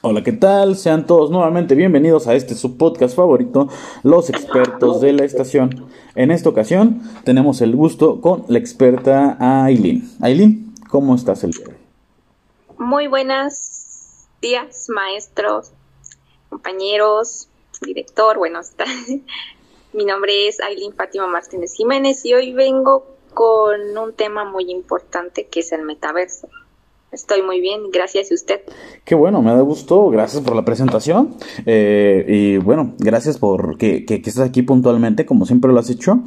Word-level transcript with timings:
Hola, 0.00 0.22
¿qué 0.22 0.32
tal? 0.32 0.76
Sean 0.76 1.06
todos 1.06 1.30
nuevamente 1.30 1.74
bienvenidos 1.74 2.28
a 2.28 2.34
este 2.34 2.54
su 2.54 2.76
podcast 2.76 3.16
favorito, 3.16 3.68
Los 4.04 4.30
expertos 4.30 5.00
de 5.00 5.12
la 5.12 5.24
estación. 5.24 5.88
En 6.14 6.30
esta 6.30 6.48
ocasión 6.48 7.02
tenemos 7.24 7.60
el 7.60 7.74
gusto 7.74 8.20
con 8.20 8.44
la 8.46 8.58
experta 8.58 9.36
Aileen. 9.40 10.08
Aileen, 10.20 10.72
¿cómo 10.88 11.16
estás 11.16 11.42
el 11.42 11.50
día? 11.50 11.76
Muy 12.78 13.08
buenos 13.08 14.28
días, 14.40 14.86
maestros, 14.88 15.72
compañeros, 16.48 17.48
director, 17.80 18.38
buenos 18.38 18.70
Mi 19.94 20.04
nombre 20.04 20.48
es 20.48 20.60
Aileen 20.60 20.92
Fátima 20.92 21.26
Martínez 21.26 21.72
Jiménez 21.72 22.22
y 22.26 22.34
hoy 22.34 22.52
vengo 22.52 23.06
con 23.32 23.96
un 23.96 24.12
tema 24.12 24.44
muy 24.44 24.70
importante 24.70 25.46
que 25.46 25.60
es 25.60 25.72
el 25.72 25.82
metaverso. 25.82 26.48
Estoy 27.10 27.40
muy 27.40 27.62
bien, 27.62 27.90
gracias 27.90 28.30
a 28.30 28.34
usted. 28.34 28.60
Qué 29.06 29.14
bueno, 29.14 29.40
me 29.40 29.50
da 29.50 29.62
gusto, 29.62 30.10
gracias 30.10 30.42
por 30.42 30.54
la 30.54 30.66
presentación 30.66 31.36
eh, 31.64 32.22
y 32.28 32.58
bueno, 32.58 32.92
gracias 32.98 33.38
por 33.38 33.78
que, 33.78 34.04
que, 34.04 34.16
estés 34.16 34.40
aquí 34.40 34.60
puntualmente 34.60 35.24
como 35.24 35.46
siempre 35.46 35.72
lo 35.72 35.80
has 35.80 35.88
hecho 35.88 36.18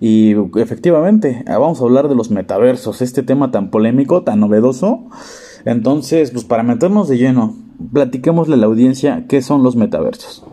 y 0.00 0.34
efectivamente 0.58 1.44
vamos 1.46 1.82
a 1.82 1.84
hablar 1.84 2.08
de 2.08 2.14
los 2.14 2.30
metaversos, 2.30 3.02
este 3.02 3.22
tema 3.22 3.50
tan 3.50 3.70
polémico, 3.70 4.22
tan 4.22 4.40
novedoso. 4.40 5.10
Entonces, 5.66 6.30
pues 6.30 6.46
para 6.46 6.62
meternos 6.62 7.06
de 7.08 7.18
lleno, 7.18 7.54
platiquémosle 7.92 8.54
a 8.54 8.58
la 8.58 8.66
audiencia 8.66 9.26
qué 9.28 9.42
son 9.42 9.62
los 9.62 9.76
metaversos. 9.76 10.49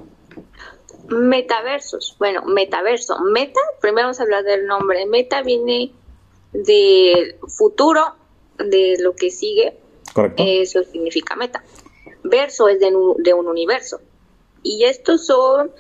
Metaversos, 1.09 2.15
bueno, 2.19 2.43
metaverso, 2.45 3.19
meta, 3.21 3.59
primero 3.79 4.07
vamos 4.07 4.19
a 4.19 4.23
hablar 4.23 4.43
del 4.43 4.65
nombre, 4.65 5.05
meta 5.05 5.41
viene 5.41 5.93
del 6.51 7.35
futuro 7.47 8.15
de 8.57 8.97
lo 8.99 9.15
que 9.15 9.31
sigue, 9.31 9.77
Correcto. 10.13 10.43
eso 10.45 10.83
significa 10.83 11.35
meta. 11.35 11.63
Verso 12.23 12.67
es 12.67 12.79
de, 12.79 12.91
de 13.19 13.33
un 13.33 13.47
universo. 13.47 14.01
Y 14.63 14.83
estos 14.85 15.25
son 15.25 15.71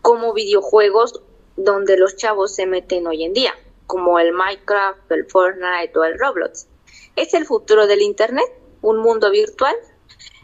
como 0.00 0.32
videojuegos 0.32 1.22
donde 1.56 1.96
los 1.96 2.16
chavos 2.16 2.54
se 2.54 2.66
meten 2.66 3.06
hoy 3.06 3.24
en 3.24 3.32
día, 3.32 3.54
como 3.86 4.18
el 4.18 4.32
Minecraft, 4.32 5.10
el 5.10 5.26
Fortnite 5.26 5.98
o 5.98 6.04
el 6.04 6.18
Roblox. 6.18 6.66
Es 7.16 7.34
el 7.34 7.46
futuro 7.46 7.86
del 7.86 8.02
Internet, 8.02 8.46
un 8.80 8.98
mundo 8.98 9.30
virtual. 9.30 9.74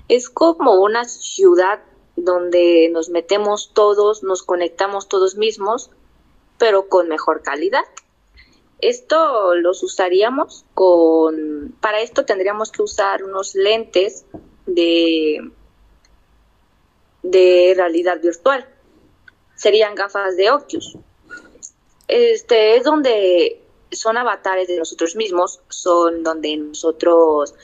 Es 0.08 0.28
como 0.28 0.74
una 0.80 1.04
ciudad 1.04 1.80
donde 2.24 2.88
nos 2.92 3.08
metemos 3.08 3.72
todos, 3.72 4.22
nos 4.22 4.42
conectamos 4.42 5.08
todos 5.08 5.36
mismos, 5.36 5.90
pero 6.58 6.88
con 6.88 7.08
mejor 7.08 7.42
calidad. 7.42 7.84
Esto 8.80 9.54
los 9.56 9.82
usaríamos 9.82 10.64
con, 10.74 11.74
para 11.80 12.00
esto 12.00 12.24
tendríamos 12.24 12.70
que 12.70 12.82
usar 12.82 13.24
unos 13.24 13.54
lentes 13.54 14.24
de, 14.66 15.50
de 17.22 17.74
realidad 17.76 18.20
virtual. 18.20 18.68
Serían 19.56 19.94
gafas 19.94 20.36
de 20.36 20.50
Oculus. 20.50 20.96
Este 22.06 22.76
es 22.76 22.84
donde 22.84 23.60
son 23.90 24.16
avatares 24.16 24.68
de 24.68 24.78
nosotros 24.78 25.16
mismos, 25.16 25.60
son 25.68 26.22
donde 26.22 26.56
nosotros 26.56 27.54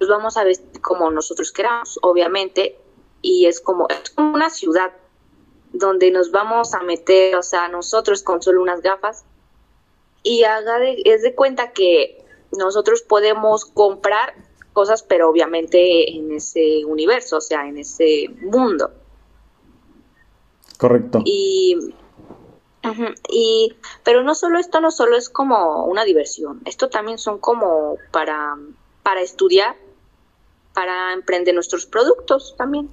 nos 0.00 0.08
vamos 0.08 0.36
a 0.36 0.44
vestir 0.44 0.80
como 0.80 1.10
nosotros 1.10 1.52
queramos, 1.52 1.98
obviamente, 2.02 2.78
y 3.22 3.46
es 3.46 3.60
como, 3.60 3.86
es 3.88 4.10
como 4.10 4.34
una 4.34 4.50
ciudad 4.50 4.92
donde 5.72 6.10
nos 6.10 6.30
vamos 6.30 6.74
a 6.74 6.80
meter, 6.80 7.36
o 7.36 7.42
sea, 7.42 7.68
nosotros 7.68 8.22
con 8.22 8.42
solo 8.42 8.62
unas 8.62 8.80
gafas 8.80 9.24
y 10.22 10.44
haga 10.44 10.78
de, 10.78 11.02
es 11.04 11.22
de 11.22 11.34
cuenta 11.34 11.72
que 11.72 12.24
nosotros 12.52 13.02
podemos 13.02 13.64
comprar 13.64 14.34
cosas, 14.72 15.02
pero 15.02 15.28
obviamente 15.28 16.10
en 16.16 16.32
ese 16.32 16.84
universo, 16.84 17.38
o 17.38 17.40
sea, 17.40 17.66
en 17.66 17.78
ese 17.78 18.28
mundo. 18.40 18.90
Correcto. 20.78 21.22
Y, 21.24 21.76
y 23.28 23.74
pero 24.04 24.22
no 24.22 24.34
solo 24.34 24.58
esto, 24.58 24.80
no 24.80 24.90
solo 24.90 25.16
es 25.16 25.28
como 25.28 25.84
una 25.86 26.04
diversión, 26.04 26.62
esto 26.64 26.88
también 26.88 27.18
son 27.18 27.38
como 27.38 27.96
para, 28.12 28.56
para 29.02 29.20
estudiar, 29.20 29.76
para 30.74 31.12
emprender 31.12 31.54
nuestros 31.54 31.86
productos 31.86 32.54
también. 32.56 32.88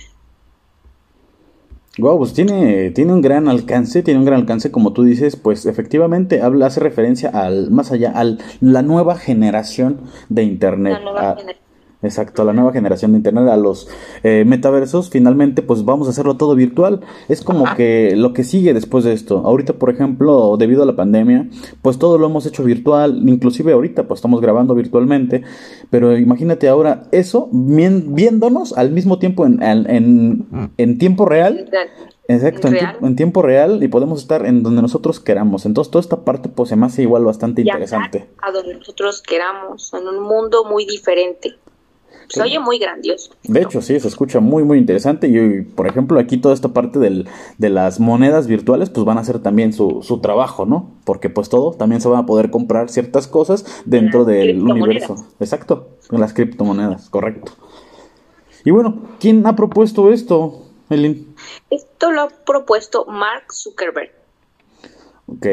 Wow, 1.98 2.18
pues 2.18 2.34
tiene, 2.34 2.92
tiene 2.92 3.14
un 3.14 3.22
gran 3.22 3.48
alcance, 3.48 4.04
tiene 4.04 4.20
un 4.20 4.26
gran 4.26 4.42
alcance, 4.42 4.70
como 4.70 4.92
tú 4.92 5.04
dices, 5.04 5.38
pues 5.38 5.66
efectivamente 5.66 6.42
habla, 6.42 6.68
hace 6.68 6.82
referencia 6.82 7.30
al, 7.30 7.72
más 7.72 7.92
allá, 7.92 8.12
a 8.16 8.24
la 8.60 8.82
nueva 8.82 9.16
generación 9.16 10.02
de 10.28 10.44
internet. 10.44 10.94
La 10.94 11.00
nueva 11.00 11.36
generación 11.38 11.65
Exacto, 12.02 12.42
a 12.42 12.46
la 12.46 12.54
nueva 12.54 12.72
generación 12.72 13.12
de 13.12 13.18
Internet, 13.18 13.48
a 13.48 13.58
los 13.58 13.88
eh, 14.24 14.44
metaversos, 14.46 15.10
finalmente 15.10 15.62
pues 15.62 15.86
vamos 15.86 16.08
a 16.08 16.12
hacerlo 16.12 16.38
todo 16.38 16.56
virtual. 16.56 17.02
Es 17.30 17.42
como 17.42 17.66
que 17.76 18.14
lo 18.16 18.34
que 18.34 18.44
sigue 18.44 18.74
después 18.74 19.04
de 19.04 19.14
esto. 19.14 19.42
Ahorita, 19.46 19.74
por 19.74 19.90
ejemplo, 19.90 20.56
debido 20.58 20.84
a 20.84 20.86
la 20.86 20.96
pandemia, 20.96 21.48
pues 21.82 21.98
todo 21.98 22.18
lo 22.18 22.28
hemos 22.28 22.46
hecho 22.46 22.64
virtual, 22.64 23.28
inclusive 23.28 23.74
ahorita 23.74 24.08
pues 24.08 24.20
estamos 24.20 24.42
grabando 24.42 24.76
virtualmente, 24.76 25.44
pero 25.90 26.18
imagínate 26.18 26.68
ahora 26.68 27.04
eso 27.12 27.50
viéndonos 27.52 28.78
al 28.78 28.92
mismo 28.92 29.18
tiempo 29.18 29.46
en, 29.46 29.62
en, 29.62 30.72
en 30.78 30.98
tiempo 30.98 31.26
real. 31.26 31.70
Exacto, 32.28 32.70
en, 33.02 33.16
tiempo 33.16 33.44
real 33.44 33.84
y 33.84 33.88
podemos 33.88 34.20
estar 34.20 34.46
en 34.48 34.64
donde 34.64 34.82
nosotros 34.82 35.20
queramos. 35.20 35.66
Entonces, 35.66 35.92
toda 35.92 36.02
esta 36.02 36.26
parte 36.26 36.50
pues 36.50 36.70
se 36.70 36.76
me 36.76 36.88
hace 36.88 37.04
igual 37.04 37.24
bastante 37.24 37.62
interesante. 37.62 38.28
A 38.42 38.52
donde 38.52 38.76
nosotros 38.76 39.22
queramos, 39.22 39.94
en 39.94 40.08
un 40.08 40.24
mundo 40.24 40.66
muy 40.66 40.86
diferente. 40.86 41.56
Se 42.28 42.42
oye 42.42 42.60
muy 42.60 42.80
grandioso. 42.80 43.32
De 43.44 43.62
hecho, 43.62 43.82
sí, 43.82 44.00
se 44.00 44.08
escucha 44.08 44.40
muy, 44.40 44.64
muy 44.64 44.78
interesante. 44.78 45.28
Y, 45.28 45.62
por 45.62 45.88
ejemplo, 45.88 46.20
aquí 46.20 46.38
toda 46.38 46.54
esta 46.54 46.70
parte 46.70 47.00
del, 47.00 47.28
de 47.58 47.70
las 47.70 48.00
monedas 48.00 48.48
virtuales, 48.48 48.90
pues 48.90 49.06
van 49.06 49.18
a 49.18 49.22
hacer 49.22 49.40
también 49.40 49.74
su, 49.74 50.02
su 50.02 50.20
trabajo, 50.20 50.66
¿no? 50.66 50.92
Porque 51.04 51.30
pues 51.30 51.50
todo, 51.50 51.72
también 51.72 52.02
se 52.02 52.08
van 52.08 52.24
a 52.24 52.26
poder 52.26 52.50
comprar 52.50 52.90
ciertas 52.90 53.28
cosas 53.28 53.66
dentro 53.86 54.26
del 54.26 54.62
universo. 54.62 55.16
Exacto, 55.40 55.90
las 56.10 56.34
criptomonedas, 56.34 57.10
correcto. 57.10 57.52
Y 58.64 58.72
bueno, 58.72 59.04
¿quién 59.20 59.46
ha 59.46 59.56
propuesto 59.56 60.12
esto, 60.12 60.64
Elin? 60.90 61.36
Esto 61.70 62.12
lo 62.12 62.22
ha 62.22 62.28
propuesto 62.30 63.06
Mark 63.06 63.54
Zuckerberg. 63.54 64.12
Ok, 65.28 65.48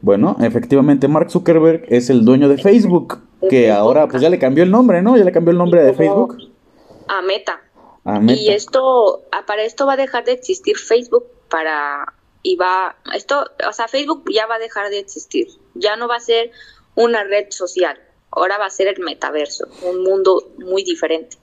bueno, 0.00 0.36
efectivamente 0.40 1.06
Mark 1.08 1.30
Zuckerberg 1.30 1.84
es 1.88 2.10
el 2.10 2.24
dueño 2.24 2.48
de 2.48 2.58
Facebook 2.58 3.18
que 3.48 3.70
ahora 3.70 4.08
pues 4.08 4.22
ya 4.22 4.30
le 4.30 4.38
cambió 4.38 4.64
el 4.64 4.70
nombre, 4.70 5.02
¿no? 5.02 5.16
Ya 5.16 5.24
le 5.24 5.32
cambió 5.32 5.52
el 5.52 5.58
nombre 5.58 5.82
de 5.82 5.94
Facebook. 5.94 6.36
A 7.08 7.22
Meta. 7.22 7.60
Y 8.28 8.50
esto, 8.50 9.22
ah, 9.30 9.44
para 9.46 9.62
esto 9.62 9.86
va 9.86 9.92
a 9.92 9.96
dejar 9.96 10.24
de 10.24 10.32
existir 10.32 10.76
Facebook 10.76 11.24
para 11.48 12.14
y 12.42 12.56
va 12.56 12.96
esto, 13.14 13.44
o 13.68 13.72
sea, 13.72 13.86
Facebook 13.86 14.24
ya 14.32 14.46
va 14.46 14.56
a 14.56 14.58
dejar 14.58 14.90
de 14.90 14.98
existir. 14.98 15.46
Ya 15.74 15.96
no 15.96 16.08
va 16.08 16.16
a 16.16 16.20
ser 16.20 16.50
una 16.94 17.22
red 17.24 17.46
social. 17.50 18.00
Ahora 18.30 18.58
va 18.58 18.66
a 18.66 18.70
ser 18.70 18.88
el 18.88 18.98
metaverso, 19.00 19.68
un 19.82 20.02
mundo 20.02 20.50
muy 20.58 20.82
diferente. 20.82 21.36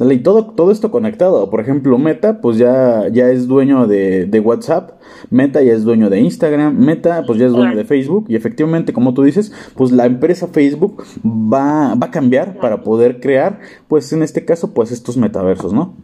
Y 0.00 0.18
todo, 0.18 0.46
todo 0.46 0.72
esto 0.72 0.90
conectado. 0.90 1.48
Por 1.50 1.60
ejemplo, 1.60 1.96
Meta, 1.98 2.40
pues 2.40 2.58
ya, 2.58 3.08
ya 3.12 3.30
es 3.30 3.46
dueño 3.46 3.86
de, 3.86 4.26
de, 4.26 4.40
WhatsApp, 4.40 5.00
Meta 5.30 5.62
ya 5.62 5.72
es 5.72 5.84
dueño 5.84 6.10
de 6.10 6.18
Instagram, 6.18 6.76
Meta, 6.76 7.22
pues 7.24 7.38
ya 7.38 7.46
es 7.46 7.52
dueño 7.52 7.76
de 7.76 7.84
Facebook. 7.84 8.24
Y 8.28 8.34
efectivamente, 8.34 8.92
como 8.92 9.14
tú 9.14 9.22
dices, 9.22 9.52
pues 9.76 9.92
la 9.92 10.06
empresa 10.06 10.48
Facebook 10.48 11.04
va, 11.24 11.94
va 11.94 12.06
a 12.08 12.10
cambiar 12.10 12.58
para 12.58 12.82
poder 12.82 13.20
crear, 13.20 13.60
pues 13.86 14.12
en 14.12 14.24
este 14.24 14.44
caso, 14.44 14.74
pues 14.74 14.90
estos 14.90 15.16
metaversos, 15.16 15.72
¿no? 15.72 15.94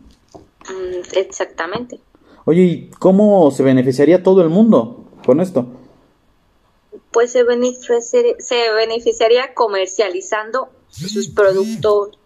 Mm, 0.69 1.17
exactamente. 1.17 1.99
Oye, 2.45 2.63
¿y 2.63 2.91
cómo 3.01 3.51
se 3.51 3.65
beneficiaría 3.65 4.23
todo 4.23 4.41
el 4.43 4.51
mundo 4.51 5.05
con 5.27 5.41
esto? 5.41 5.67
Pues 7.11 7.33
se, 7.33 7.43
beneficiaría, 7.43 8.37
se 8.39 8.73
beneficiaría 8.73 9.53
comercializando 9.53 10.69
sus 10.89 11.29
productos 11.29 12.21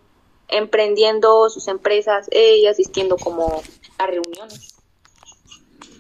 emprendiendo 0.49 1.49
sus 1.51 1.69
empresas 1.69 2.29
y 2.33 2.67
asistiendo 2.67 3.17
como 3.17 3.63
a 3.99 4.07
reuniones 4.07 4.75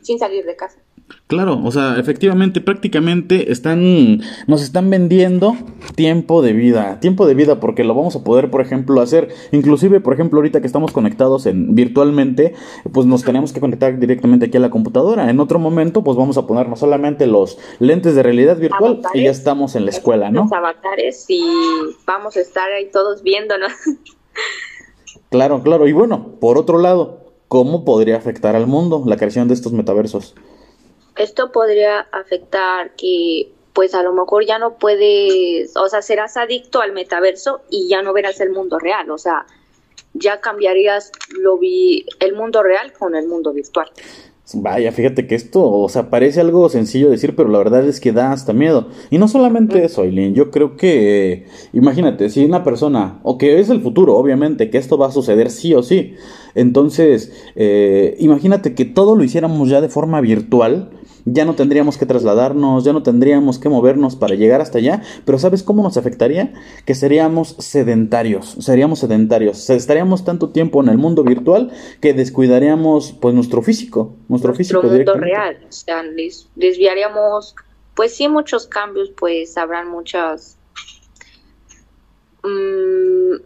sin 0.02 0.19
salir 0.19 0.44
de 0.44 0.56
casa. 0.56 0.79
Claro, 1.26 1.61
o 1.64 1.70
sea, 1.70 1.99
efectivamente, 1.99 2.61
prácticamente 2.61 3.50
están, 3.50 4.20
nos 4.46 4.62
están 4.62 4.88
vendiendo 4.91 5.56
tiempo 5.96 6.43
de 6.43 6.52
vida, 6.52 7.00
tiempo 7.00 7.26
de 7.26 7.35
vida, 7.35 7.61
porque 7.61 7.82
lo 7.82 7.94
vamos 7.94 8.14
a 8.14 8.23
poder, 8.23 8.50
por 8.50 8.61
ejemplo, 8.61 9.00
hacer, 9.00 9.29
inclusive, 9.50 10.00
por 10.00 10.14
ejemplo, 10.14 10.38
ahorita 10.38 10.61
que 10.61 10.67
estamos 10.67 10.93
conectados 10.93 11.46
en 11.46 11.75
virtualmente, 11.75 12.55
pues 12.93 13.06
nos 13.06 13.25
tenemos 13.25 13.52
que 13.52 13.61
conectar 13.61 13.99
directamente 13.99 14.46
aquí 14.46 14.56
a 14.58 14.61
la 14.61 14.70
computadora. 14.70 15.29
En 15.29 15.41
otro 15.41 15.58
momento, 15.58 16.05
pues 16.05 16.17
vamos 16.17 16.38
a 16.38 16.46
poner 16.46 16.69
no 16.69 16.76
solamente 16.76 17.26
los 17.26 17.58
lentes 17.81 18.14
de 18.14 18.23
realidad 18.23 18.58
virtual 18.58 19.00
y 19.14 19.25
ya 19.25 19.31
estamos 19.31 19.76
en 19.76 19.85
la 19.87 19.91
escuela, 19.91 20.31
¿no? 20.31 20.43
Los 20.43 20.52
avatares 20.52 21.25
y 21.29 21.43
vamos 22.06 22.37
a 22.37 22.41
estar 22.41 22.70
ahí 22.70 22.91
todos 22.91 23.23
viéndonos. 23.23 23.73
Claro, 25.31 25.63
claro. 25.63 25.89
Y 25.89 25.93
bueno, 25.93 26.37
por 26.41 26.59
otro 26.59 26.79
lado, 26.79 27.21
¿cómo 27.49 27.85
podría 27.85 28.17
afectar 28.17 28.55
al 28.57 28.67
mundo 28.67 29.03
la 29.07 29.17
creación 29.17 29.49
de 29.49 29.55
estos 29.55 29.73
metaversos? 29.73 30.35
Esto 31.17 31.53
podría 31.53 32.01
afectar 32.13 32.95
que 32.97 33.53
pues 33.73 33.95
a 33.95 34.03
lo 34.05 34.13
mejor 34.13 34.47
ya 34.47 34.59
no 34.59 34.79
puedes, 34.79 35.77
o 35.77 35.89
sea, 35.89 36.01
serás 36.01 36.37
adicto 36.37 36.81
al 36.81 36.93
metaverso 36.93 37.63
y 37.71 37.89
ya 37.89 38.03
no 38.03 38.13
verás 38.13 38.41
el 38.41 38.51
mundo 38.51 38.79
real, 38.79 39.11
o 39.11 39.19
sea, 39.19 39.47
ya 40.13 40.41
cambiarías 40.41 41.11
lo 41.41 41.59
vi 41.59 42.07
el 42.21 42.35
mundo 42.35 42.63
real 42.63 42.93
con 42.93 43.17
el 43.17 43.27
mundo 43.27 43.53
virtual. 43.53 43.91
Vaya, 44.52 44.93
fíjate 44.93 45.26
que 45.26 45.35
esto, 45.35 45.64
o 45.64 45.88
sea, 45.88 46.11
parece 46.11 46.41
algo 46.41 46.69
sencillo 46.69 47.08
decir, 47.08 47.35
pero 47.35 47.49
la 47.49 47.58
verdad 47.58 47.88
es 47.88 47.99
que 47.99 48.12
da 48.12 48.31
hasta 48.31 48.52
miedo. 48.52 48.88
Y 49.11 49.17
no 49.17 49.26
solamente 49.26 49.82
eso, 49.82 50.02
Aileen, 50.02 50.35
yo 50.35 50.50
creo 50.50 50.76
que, 50.76 51.46
imagínate, 51.73 52.29
si 52.29 52.44
una 52.44 52.62
persona, 52.62 53.20
o 53.23 53.38
que 53.38 53.58
es 53.58 53.70
el 53.70 53.81
futuro, 53.81 54.17
obviamente, 54.17 54.69
que 54.69 54.76
esto 54.76 54.99
va 54.99 55.06
a 55.06 55.12
suceder 55.12 55.50
sí 55.50 55.73
o 55.73 55.82
sí. 55.82 56.14
Entonces, 56.55 57.32
eh, 57.56 58.17
imagínate 58.19 58.75
que 58.75 58.85
todo 58.85 59.17
lo 59.17 59.25
hiciéramos 59.25 59.70
ya 59.70 59.81
de 59.81 59.88
forma 59.88 60.20
virtual, 60.20 60.91
ya 61.25 61.44
no 61.44 61.55
tendríamos 61.55 61.97
que 61.97 62.06
trasladarnos, 62.06 62.85
ya 62.85 62.93
no 62.93 63.03
tendríamos 63.03 63.59
que 63.59 63.69
movernos 63.69 64.17
para 64.17 64.35
llegar 64.35 64.61
hasta 64.61 64.79
allá, 64.79 65.03
pero 65.25 65.38
¿sabes 65.38 65.62
cómo 65.62 65.82
nos 65.82 65.97
afectaría? 65.97 66.53
Que 66.85 66.94
seríamos 66.94 67.56
sedentarios, 67.59 68.56
seríamos 68.61 69.00
sedentarios, 69.00 69.71
estaríamos 69.71 70.25
tanto 70.25 70.50
tiempo 70.50 70.82
en 70.82 70.88
el 70.88 70.99
mundo 70.99 71.25
virtual 71.25 71.73
que 72.00 72.12
descuidaríamos 72.12 73.12
pues 73.12 73.35
nuestro 73.35 73.62
físico, 73.62 74.15
nuestro, 74.29 74.53
nuestro 74.53 74.55
físico 74.55 74.82
mundo 74.82 75.15
real, 75.15 75.59
o 75.69 75.73
sea, 75.73 76.03
desviaríamos, 76.55 77.55
pues 77.94 78.15
sí 78.15 78.29
muchos 78.29 78.67
cambios, 78.67 79.11
pues 79.17 79.56
habrán 79.56 79.88
muchas 79.88 80.59
mmm, 82.43 83.37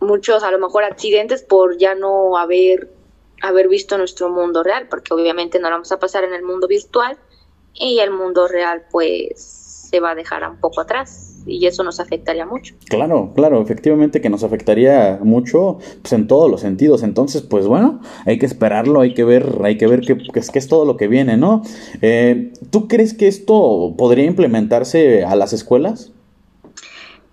muchos 0.00 0.42
a 0.42 0.50
lo 0.50 0.58
mejor 0.58 0.84
accidentes 0.84 1.42
por 1.42 1.78
ya 1.78 1.94
no 1.94 2.36
haber 2.36 2.99
haber 3.40 3.68
visto 3.68 3.96
nuestro 3.98 4.30
mundo 4.30 4.62
real, 4.62 4.86
porque 4.88 5.14
obviamente 5.14 5.58
no 5.58 5.68
lo 5.68 5.76
vamos 5.76 5.92
a 5.92 5.98
pasar 5.98 6.24
en 6.24 6.34
el 6.34 6.42
mundo 6.42 6.66
virtual 6.66 7.16
y 7.74 7.98
el 8.00 8.10
mundo 8.10 8.48
real 8.48 8.84
pues 8.90 9.60
se 9.90 10.00
va 10.00 10.10
a 10.10 10.14
dejar 10.14 10.48
un 10.48 10.58
poco 10.58 10.80
atrás 10.80 11.30
y 11.46 11.66
eso 11.66 11.82
nos 11.82 11.98
afectaría 12.00 12.46
mucho. 12.46 12.74
Claro, 12.88 13.32
claro, 13.34 13.60
efectivamente 13.60 14.20
que 14.20 14.30
nos 14.30 14.44
afectaría 14.44 15.18
mucho 15.22 15.78
pues 16.02 16.12
en 16.12 16.26
todos 16.28 16.50
los 16.50 16.60
sentidos. 16.60 17.02
Entonces, 17.02 17.42
pues 17.42 17.66
bueno, 17.66 18.00
hay 18.24 18.38
que 18.38 18.46
esperarlo, 18.46 19.00
hay 19.00 19.14
que 19.14 19.24
ver, 19.24 19.46
hay 19.64 19.76
que 19.76 19.86
ver 19.86 20.00
qué, 20.02 20.16
es, 20.34 20.50
qué 20.50 20.58
es 20.58 20.68
todo 20.68 20.84
lo 20.84 20.96
que 20.96 21.08
viene, 21.08 21.36
¿no? 21.36 21.62
Eh, 22.02 22.52
¿Tú 22.70 22.88
crees 22.88 23.14
que 23.14 23.26
esto 23.26 23.94
podría 23.96 24.26
implementarse 24.26 25.24
a 25.24 25.34
las 25.34 25.52
escuelas? 25.52 26.12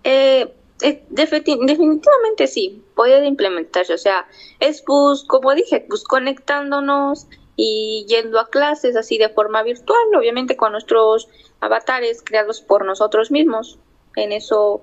Eh, 0.03 0.51
eh, 0.81 1.03
definitivamente 1.09 2.47
sí, 2.47 2.81
puede 2.97 3.25
implementarse. 3.25 3.93
O 3.93 3.97
sea, 3.97 4.27
es 4.59 4.81
pues, 4.81 5.23
como 5.23 5.53
dije, 5.53 5.85
pues 5.87 6.03
conectándonos 6.03 7.27
y 7.55 8.05
yendo 8.09 8.39
a 8.39 8.49
clases 8.49 8.97
así 8.97 9.17
de 9.17 9.29
forma 9.29 9.63
virtual, 9.63 10.15
obviamente 10.17 10.57
con 10.57 10.73
nuestros 10.73 11.29
avatares 11.61 12.21
creados 12.21 12.61
por 12.61 12.85
nosotros 12.85 13.31
mismos. 13.31 13.79
En 14.17 14.33
eso, 14.33 14.81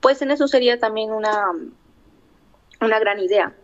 pues 0.00 0.20
en 0.22 0.32
eso 0.32 0.48
sería 0.48 0.80
también 0.80 1.12
una, 1.12 1.52
una 2.80 2.98
gran 2.98 3.20
idea. 3.20 3.54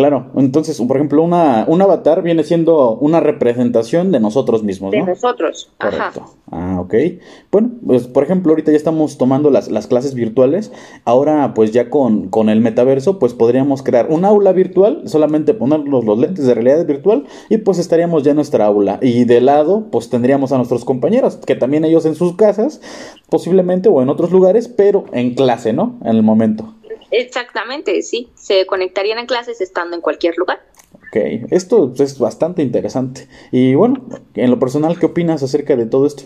Claro, 0.00 0.30
entonces, 0.34 0.80
por 0.80 0.96
ejemplo, 0.96 1.22
una, 1.22 1.66
un 1.68 1.82
avatar 1.82 2.22
viene 2.22 2.42
siendo 2.42 2.96
una 2.96 3.20
representación 3.20 4.12
de 4.12 4.18
nosotros 4.18 4.62
mismos, 4.62 4.94
¿no? 4.94 5.04
De 5.04 5.10
nosotros, 5.10 5.70
ajá. 5.78 6.12
Ah, 6.50 6.80
ok. 6.80 6.94
Bueno, 7.52 7.72
pues 7.86 8.06
por 8.06 8.22
ejemplo, 8.22 8.52
ahorita 8.52 8.70
ya 8.70 8.78
estamos 8.78 9.18
tomando 9.18 9.50
las, 9.50 9.70
las 9.70 9.88
clases 9.88 10.14
virtuales. 10.14 10.72
Ahora, 11.04 11.52
pues 11.52 11.72
ya 11.72 11.90
con, 11.90 12.28
con, 12.28 12.48
el 12.48 12.62
metaverso, 12.62 13.18
pues 13.18 13.34
podríamos 13.34 13.82
crear 13.82 14.06
un 14.08 14.24
aula 14.24 14.52
virtual, 14.52 15.02
solamente 15.04 15.52
ponernos 15.52 16.02
los 16.02 16.18
lentes 16.18 16.46
de 16.46 16.54
realidad 16.54 16.86
virtual 16.86 17.26
y 17.50 17.58
pues 17.58 17.78
estaríamos 17.78 18.22
ya 18.22 18.30
en 18.30 18.36
nuestra 18.36 18.64
aula. 18.64 19.00
Y 19.02 19.24
de 19.24 19.42
lado, 19.42 19.88
pues 19.92 20.08
tendríamos 20.08 20.50
a 20.52 20.56
nuestros 20.56 20.86
compañeros, 20.86 21.36
que 21.36 21.56
también 21.56 21.84
ellos 21.84 22.06
en 22.06 22.14
sus 22.14 22.36
casas, 22.36 22.80
posiblemente 23.28 23.90
o 23.90 24.00
en 24.00 24.08
otros 24.08 24.30
lugares, 24.30 24.66
pero 24.66 25.04
en 25.12 25.34
clase, 25.34 25.74
¿no? 25.74 25.98
En 26.00 26.16
el 26.16 26.22
momento. 26.22 26.79
Exactamente, 27.10 28.00
sí. 28.02 28.28
Se 28.34 28.66
conectarían 28.66 29.18
en 29.18 29.26
clases 29.26 29.60
estando 29.60 29.96
en 29.96 30.02
cualquier 30.02 30.36
lugar. 30.36 30.60
Ok, 30.94 31.16
esto 31.50 31.92
es 31.98 32.18
bastante 32.18 32.62
interesante. 32.62 33.28
Y 33.50 33.74
bueno, 33.74 34.04
en 34.34 34.50
lo 34.50 34.58
personal, 34.58 34.98
¿qué 34.98 35.06
opinas 35.06 35.42
acerca 35.42 35.76
de 35.76 35.86
todo 35.86 36.06
esto? 36.06 36.24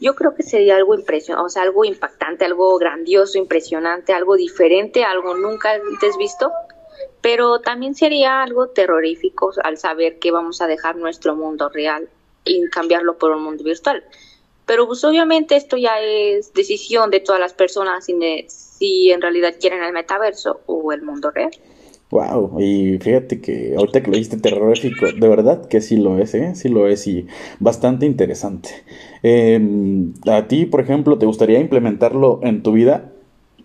Yo 0.00 0.14
creo 0.14 0.34
que 0.34 0.42
sería 0.42 0.76
algo 0.76 0.94
impresionante, 0.94 1.44
o 1.44 1.48
sea, 1.50 1.62
algo 1.62 1.84
impactante, 1.84 2.44
algo 2.44 2.78
grandioso, 2.78 3.38
impresionante, 3.38 4.14
algo 4.14 4.36
diferente, 4.36 5.04
algo 5.04 5.36
nunca 5.36 5.72
antes 5.72 6.16
visto, 6.16 6.50
pero 7.20 7.60
también 7.60 7.94
sería 7.94 8.42
algo 8.42 8.68
terrorífico 8.68 9.52
al 9.62 9.76
saber 9.76 10.18
que 10.18 10.30
vamos 10.30 10.62
a 10.62 10.66
dejar 10.66 10.96
nuestro 10.96 11.36
mundo 11.36 11.68
real 11.68 12.08
y 12.46 12.66
cambiarlo 12.70 13.18
por 13.18 13.32
un 13.32 13.42
mundo 13.42 13.62
virtual. 13.62 14.02
Pero 14.70 14.86
pues 14.86 15.02
obviamente 15.02 15.56
esto 15.56 15.76
ya 15.76 16.00
es 16.00 16.54
decisión 16.54 17.10
de 17.10 17.18
todas 17.18 17.40
las 17.40 17.54
personas 17.54 18.06
de, 18.06 18.44
si 18.48 19.10
en 19.10 19.20
realidad 19.20 19.56
quieren 19.60 19.82
el 19.82 19.92
metaverso 19.92 20.60
o 20.66 20.92
el 20.92 21.02
mundo 21.02 21.32
real. 21.32 21.50
Wow, 22.10 22.60
y 22.60 22.96
fíjate 22.98 23.40
que 23.40 23.74
ahorita 23.76 24.00
que 24.00 24.06
lo 24.06 24.16
dijiste 24.16 24.36
terrorífico, 24.36 25.06
de 25.10 25.28
verdad 25.28 25.66
que 25.66 25.80
sí 25.80 25.96
lo 25.96 26.18
es, 26.18 26.34
¿eh? 26.34 26.54
Sí 26.54 26.68
lo 26.68 26.86
es 26.86 27.08
y 27.08 27.26
bastante 27.58 28.06
interesante. 28.06 28.84
Em, 29.24 30.12
¿A 30.30 30.46
ti, 30.46 30.66
por 30.66 30.82
ejemplo, 30.82 31.18
te 31.18 31.26
gustaría 31.26 31.58
implementarlo 31.58 32.38
en 32.44 32.62
tu 32.62 32.70
vida? 32.70 33.10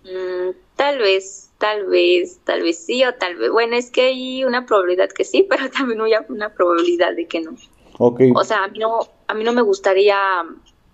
Mm, 0.06 0.56
tal 0.75 0.98
vez, 0.98 1.52
tal 1.60 1.86
vez, 1.86 2.40
tal 2.46 2.63
vez 2.63 2.84
sí 2.84 3.04
o 3.06 3.13
tal 3.13 3.36
vez. 3.36 3.52
Bueno, 3.52 3.75
es 3.75 3.92
que 3.92 4.07
hay 4.07 4.44
una 4.44 4.66
probabilidad 4.66 5.10
que 5.10 5.24
sí, 5.24 5.46
pero 5.48 5.69
también 5.69 6.02
hay 6.02 6.13
una 6.30 6.52
probabilidad 6.52 7.16
de 7.16 7.28
que 7.28 7.42
no. 7.42 7.52
Okay. 8.00 8.31
O 8.36 8.44
sea, 8.44 8.63
a 8.63 8.68
mí 8.69 8.80
no, 8.80 9.02
a 9.28 9.34
mí 9.36 9.44
no 9.44 9.54
me 9.54 9.62
gustaría 9.62 10.18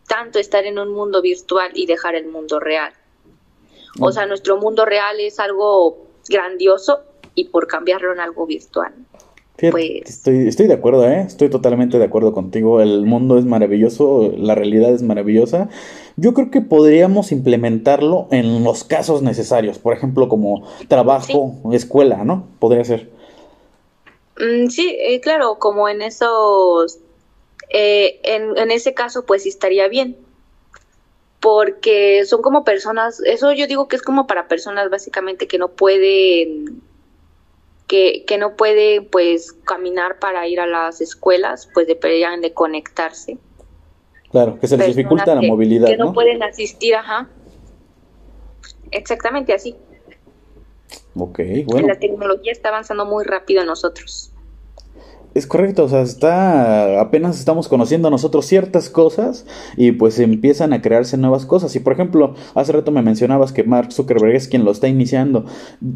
tanto 0.07 0.39
estar 0.39 0.65
en 0.65 0.79
un 0.79 0.93
mundo 0.93 1.21
virtual 1.21 1.71
y 1.73 1.85
dejar 1.85 2.15
el 2.15 2.27
mundo 2.27 2.59
real. 2.59 2.93
O 3.99 4.11
sea, 4.11 4.25
nuestro 4.25 4.57
mundo 4.57 4.85
real 4.85 5.19
es 5.19 5.39
algo 5.39 6.07
grandioso 6.29 7.01
y 7.35 7.45
por 7.45 7.67
cambiarlo 7.67 8.13
en 8.13 8.19
algo 8.19 8.45
virtual. 8.45 8.93
pues... 9.57 10.03
estoy, 10.05 10.47
estoy 10.47 10.67
de 10.67 10.73
acuerdo, 10.73 11.07
¿eh? 11.07 11.21
estoy 11.21 11.49
totalmente 11.49 11.99
de 11.99 12.05
acuerdo 12.05 12.33
contigo. 12.33 12.81
El 12.81 13.05
mundo 13.05 13.37
es 13.37 13.45
maravilloso, 13.45 14.33
la 14.37 14.55
realidad 14.55 14.93
es 14.93 15.03
maravillosa. 15.03 15.69
Yo 16.15 16.33
creo 16.33 16.51
que 16.51 16.61
podríamos 16.61 17.31
implementarlo 17.31 18.27
en 18.31 18.63
los 18.63 18.83
casos 18.83 19.21
necesarios, 19.21 19.79
por 19.79 19.93
ejemplo, 19.93 20.29
como 20.29 20.67
trabajo, 20.87 21.55
escuela, 21.71 22.23
¿no? 22.23 22.47
Podría 22.59 22.83
ser. 22.85 23.09
Mm, 24.37 24.67
sí, 24.69 24.95
eh, 24.99 25.19
claro, 25.21 25.57
como 25.59 25.89
en 25.89 26.01
esos, 26.01 26.99
eh, 27.73 28.19
en, 28.23 28.57
en 28.57 28.71
ese 28.71 28.93
caso, 28.93 29.25
pues 29.25 29.45
estaría 29.45 29.87
bien 29.87 30.17
porque 31.41 32.23
son 32.25 32.41
como 32.43 32.63
personas, 32.63 33.19
eso 33.25 33.51
yo 33.51 33.65
digo 33.65 33.87
que 33.87 33.95
es 33.95 34.03
como 34.03 34.27
para 34.27 34.47
personas 34.47 34.89
básicamente 34.91 35.47
que 35.47 35.57
no 35.57 35.69
pueden, 35.69 36.83
que, 37.87 38.23
que 38.25 38.37
no 38.37 38.55
pueden 38.55 39.09
pues 39.09 39.51
caminar 39.51 40.19
para 40.19 40.47
ir 40.47 40.59
a 40.59 40.67
las 40.67 41.01
escuelas, 41.01 41.67
pues 41.73 41.87
deberían 41.87 42.41
de 42.41 42.53
conectarse. 42.53 43.39
Claro, 44.29 44.59
que 44.59 44.67
se 44.67 44.77
les 44.77 44.95
dificulta 44.95 45.33
la 45.33 45.41
movilidad. 45.41 45.87
Que 45.87 45.97
no, 45.97 46.13
pueden 46.13 46.43
asistir, 46.43 46.95
ajá. 46.95 47.27
Exactamente 48.91 49.51
así. 49.53 49.75
Ok, 51.15 51.39
bueno. 51.65 51.87
La 51.87 51.99
tecnología 51.99 52.51
está 52.51 52.69
avanzando 52.69 53.05
muy 53.05 53.25
rápido 53.25 53.61
en 53.61 53.67
nosotros. 53.67 54.30
Es 55.33 55.47
correcto, 55.47 55.85
o 55.85 55.87
sea, 55.87 56.01
está 56.01 56.99
apenas 56.99 57.39
estamos 57.39 57.69
conociendo 57.69 58.09
a 58.09 58.11
nosotros 58.11 58.45
ciertas 58.45 58.89
cosas 58.89 59.45
y 59.77 59.93
pues 59.93 60.19
empiezan 60.19 60.73
a 60.73 60.81
crearse 60.81 61.15
nuevas 61.17 61.45
cosas. 61.45 61.73
Y 61.75 61.79
por 61.79 61.93
ejemplo, 61.93 62.35
hace 62.53 62.73
rato 62.73 62.91
me 62.91 63.01
mencionabas 63.01 63.53
que 63.53 63.63
Mark 63.63 63.93
Zuckerberg 63.93 64.35
es 64.35 64.49
quien 64.49 64.65
lo 64.65 64.71
está 64.71 64.89
iniciando. 64.89 65.45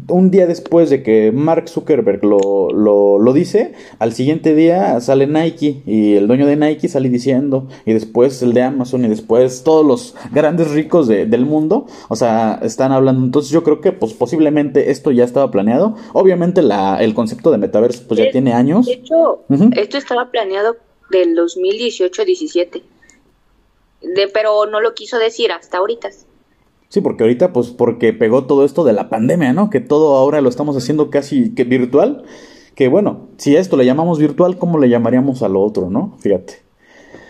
Un 0.08 0.30
día 0.30 0.46
después 0.46 0.88
de 0.88 1.02
que 1.02 1.32
Mark 1.32 1.68
Zuckerberg 1.68 2.24
lo, 2.24 2.70
lo, 2.70 3.18
lo 3.18 3.32
dice, 3.34 3.74
al 3.98 4.14
siguiente 4.14 4.54
día 4.54 5.00
sale 5.00 5.26
Nike 5.26 5.82
y 5.84 6.14
el 6.14 6.28
dueño 6.28 6.46
de 6.46 6.56
Nike 6.56 6.88
sale 6.88 7.10
diciendo, 7.10 7.68
y 7.84 7.92
después 7.92 8.42
el 8.42 8.54
de 8.54 8.62
Amazon 8.62 9.04
y 9.04 9.08
después 9.08 9.64
todos 9.64 9.84
los 9.84 10.14
grandes 10.32 10.70
ricos 10.70 11.08
del 11.08 11.44
mundo, 11.44 11.86
o 12.08 12.16
sea, 12.16 12.58
están 12.62 12.92
hablando. 12.92 13.24
Entonces 13.24 13.50
yo 13.50 13.62
creo 13.62 13.82
que 13.82 13.92
pues 13.92 14.14
posiblemente 14.14 14.90
esto 14.90 15.10
ya 15.10 15.24
estaba 15.24 15.50
planeado. 15.50 15.94
Obviamente 16.14 16.62
la, 16.62 17.02
el 17.02 17.12
concepto 17.12 17.50
de 17.50 17.58
metaverso 17.58 18.04
pues 18.08 18.18
ya 18.18 18.30
tiene 18.30 18.54
años. 18.54 18.86
De 18.86 18.94
hecho, 18.94 19.25
esto 19.76 19.98
estaba 19.98 20.30
planeado 20.30 20.76
del 21.10 21.36
2018-17, 21.36 22.82
de, 24.02 24.28
pero 24.28 24.66
no 24.66 24.80
lo 24.80 24.94
quiso 24.94 25.18
decir 25.18 25.52
hasta 25.52 25.78
ahorita. 25.78 26.10
Sí, 26.88 27.00
porque 27.00 27.24
ahorita, 27.24 27.52
pues, 27.52 27.68
porque 27.68 28.12
pegó 28.12 28.46
todo 28.46 28.64
esto 28.64 28.84
de 28.84 28.92
la 28.92 29.08
pandemia, 29.08 29.52
¿no? 29.52 29.70
Que 29.70 29.80
todo 29.80 30.16
ahora 30.16 30.40
lo 30.40 30.48
estamos 30.48 30.76
haciendo 30.76 31.10
casi 31.10 31.54
que 31.54 31.64
virtual. 31.64 32.24
Que 32.74 32.88
bueno, 32.88 33.28
si 33.38 33.56
a 33.56 33.60
esto 33.60 33.76
le 33.76 33.86
llamamos 33.86 34.18
virtual, 34.18 34.58
¿cómo 34.58 34.78
le 34.78 34.88
llamaríamos 34.88 35.42
a 35.42 35.48
lo 35.48 35.62
otro, 35.62 35.90
no? 35.90 36.16
Fíjate. 36.20 36.62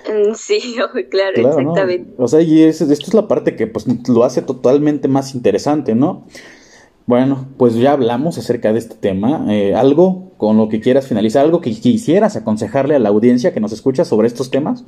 Mm, 0.08 0.34
sí, 0.34 0.76
claro, 1.10 1.36
exactamente. 1.36 2.14
O 2.18 2.28
sea, 2.28 2.40
y 2.42 2.62
esto 2.62 2.84
es 2.92 3.14
la 3.14 3.28
parte 3.28 3.56
que 3.56 3.66
pues 3.66 3.86
lo 4.08 4.24
hace 4.24 4.42
totalmente 4.42 5.08
más 5.08 5.34
interesante, 5.34 5.94
¿no? 5.94 6.26
Bueno, 7.06 7.46
pues 7.56 7.76
ya 7.76 7.92
hablamos 7.92 8.36
acerca 8.36 8.72
de 8.72 8.80
este 8.80 8.96
tema. 8.96 9.46
Eh, 9.48 9.74
¿Algo 9.76 10.32
con 10.38 10.56
lo 10.56 10.68
que 10.68 10.80
quieras 10.80 11.06
finalizar? 11.06 11.44
¿Algo 11.44 11.60
que 11.60 11.70
quisieras 11.70 12.34
aconsejarle 12.34 12.96
a 12.96 12.98
la 12.98 13.10
audiencia 13.10 13.54
que 13.54 13.60
nos 13.60 13.70
escucha 13.72 14.04
sobre 14.04 14.26
estos 14.26 14.50
temas? 14.50 14.84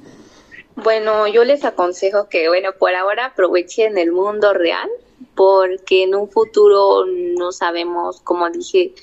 Bueno, 0.75 1.29
yo 1.29 1.45
les 1.45 1.65
aconsejo 1.65 2.29
que, 2.29 2.49
bueno, 2.49 2.71
por 2.79 2.95
ahora 2.95 3.27
aprovechen 3.27 3.99
el 3.99 4.11
mundo 4.11 4.53
real, 4.53 4.89
porque 5.37 6.03
en 6.03 6.17
un 6.17 6.29
futuro 6.29 7.05
no 7.07 7.53
sabemos, 7.53 8.21
como 8.21 8.51
dije, 8.51 8.95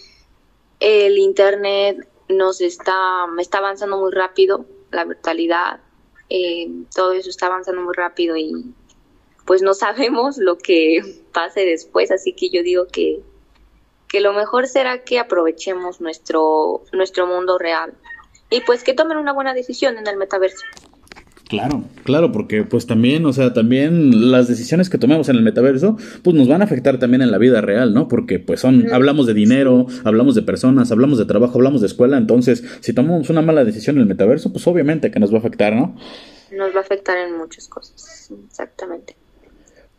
el 0.82 1.18
Internet 1.18 2.08
nos 2.28 2.60
está, 2.60 3.26
está 3.40 3.60
avanzando 3.60 3.98
muy 3.98 4.12
rápido, 4.12 4.66
la 4.92 5.06
virtualidad, 5.06 5.80
eh, 6.30 6.70
todo 6.94 7.14
eso 7.14 7.30
está 7.30 7.48
avanzando 7.48 7.82
muy 7.82 7.94
rápido 7.94 8.36
y 8.36 8.74
pues 9.46 9.62
no 9.62 9.74
sabemos 9.74 10.38
lo 10.38 10.58
que 10.58 11.02
pase 11.34 11.66
después, 11.66 12.12
así 12.12 12.34
que 12.34 12.50
yo 12.50 12.64
digo 12.64 12.88
que, 12.92 13.22
que 14.08 14.22
lo 14.22 14.34
mejor 14.34 14.68
será 14.68 15.04
que 15.04 15.20
aprovechemos 15.20 16.02
nuestro, 16.02 16.84
nuestro 16.92 17.28
mundo 17.28 17.58
real 17.58 17.94
y 18.50 18.62
pues 18.62 18.84
que 18.84 18.94
tomen 18.94 19.18
una 19.18 19.34
buena 19.34 19.54
decisión 19.54 19.98
en 19.98 20.08
el 20.08 20.18
metaverso. 20.18 20.64
Claro, 21.48 21.84
claro, 22.04 22.32
porque 22.32 22.64
pues 22.64 22.88
también, 22.88 23.24
o 23.28 23.32
sea, 23.32 23.54
también 23.54 24.32
las 24.32 24.48
decisiones 24.48 24.90
que 24.90 24.98
tomemos 24.98 25.30
en 25.30 25.36
el 25.36 25.44
metaverso, 25.44 25.96
pues 26.24 26.36
nos 26.36 26.48
van 26.48 26.62
a 26.62 26.66
afectar 26.66 26.98
también 26.98 27.22
en 27.22 27.30
la 27.30 27.38
vida 27.38 27.62
real, 27.62 27.94
¿no? 27.94 28.08
Porque 28.08 28.40
pues 28.40 28.62
son, 28.62 28.92
hablamos 28.92 29.28
de 29.28 29.36
dinero, 29.36 29.86
hablamos 30.04 30.34
de 30.34 30.42
personas, 30.42 30.92
hablamos 30.92 31.20
de 31.20 31.25
trabajo, 31.25 31.60
hablamos 31.60 31.82
de 31.82 31.88
escuela, 31.88 32.18
entonces 32.18 32.64
si 32.80 32.94
tomamos 32.94 33.30
una 33.30 33.44
mala 33.44 33.64
decisión 33.64 33.98
en 33.98 34.04
el 34.04 34.08
metaverso, 34.08 34.52
pues 34.52 34.66
obviamente 34.66 35.12
que 35.12 35.20
nos 35.20 35.32
va 35.32 35.36
a 35.36 35.40
afectar, 35.40 35.75
¿no? 35.75 35.96
Nos 36.52 36.74
va 36.74 36.80
a 36.80 36.82
afectar 36.82 37.18
en 37.18 37.38
muchas 37.38 37.68
cosas, 37.68 38.32
exactamente. 38.48 39.16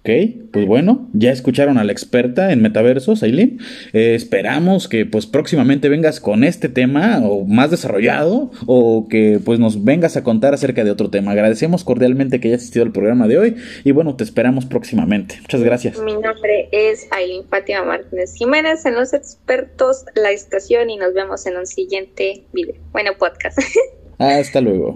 Ok, 0.07 0.51
pues 0.53 0.67
bueno, 0.67 1.09
ya 1.15 1.33
escucharon 1.33 1.79
a 1.79 1.85
la 1.85 1.91
experta 1.91 2.53
en 2.53 2.63
metaversos, 2.63 3.25
Aileen. 3.25 3.59
Eh, 3.93 4.15
esperamos 4.15 4.87
que 4.87 5.05
pues 5.05 5.27
próximamente 5.27 5.89
vengas 5.89 6.21
con 6.21 6.45
este 6.45 6.69
tema 6.69 7.19
o 7.25 7.45
más 7.45 7.73
desarrollado 7.73 8.53
o 8.67 9.09
que 9.11 9.41
pues 9.45 9.59
nos 9.59 9.83
vengas 9.83 10.17
a 10.17 10.23
contar 10.23 10.55
acerca 10.55 10.85
de 10.85 10.93
otro 10.93 11.11
tema. 11.11 11.33
Agradecemos 11.33 11.83
cordialmente 11.83 12.39
que 12.39 12.47
hayas 12.47 12.61
asistido 12.61 12.85
al 12.85 12.93
programa 12.93 13.27
de 13.27 13.37
hoy 13.37 13.57
y 13.83 13.91
bueno, 13.91 14.15
te 14.15 14.23
esperamos 14.23 14.65
próximamente. 14.65 15.41
Muchas 15.41 15.65
gracias. 15.65 16.01
Mi 16.01 16.13
nombre 16.13 16.69
es 16.71 17.09
Aileen 17.11 17.43
Fátima 17.49 17.83
Martínez 17.85 18.33
Jiménez 18.35 18.87
en 18.87 18.95
Los 18.95 19.13
Expertos 19.13 20.05
La 20.15 20.31
Estación 20.31 20.89
y 20.89 20.99
nos 20.99 21.15
vemos 21.15 21.45
en 21.47 21.57
un 21.57 21.67
siguiente 21.67 22.45
video. 22.53 22.77
Bueno, 22.93 23.11
podcast. 23.19 23.59
Hasta 24.19 24.61
luego. 24.61 24.95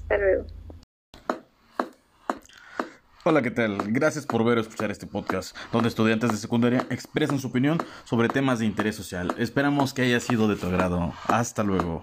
Hasta 0.00 0.16
luego. 0.16 0.59
Hola, 3.30 3.42
¿qué 3.42 3.52
tal? 3.52 3.78
Gracias 3.92 4.26
por 4.26 4.42
ver 4.44 4.58
o 4.58 4.60
escuchar 4.60 4.90
este 4.90 5.06
podcast, 5.06 5.56
donde 5.70 5.88
estudiantes 5.88 6.32
de 6.32 6.36
secundaria 6.36 6.84
expresan 6.90 7.38
su 7.38 7.46
opinión 7.46 7.78
sobre 8.02 8.28
temas 8.28 8.58
de 8.58 8.66
interés 8.66 8.96
social. 8.96 9.32
Esperamos 9.38 9.94
que 9.94 10.02
haya 10.02 10.18
sido 10.18 10.48
de 10.48 10.56
tu 10.56 10.66
agrado. 10.66 11.12
Hasta 11.28 11.62
luego. 11.62 12.02